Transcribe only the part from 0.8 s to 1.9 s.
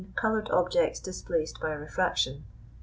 DISPLACED BY